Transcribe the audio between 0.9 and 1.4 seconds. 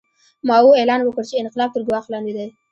وکړ چې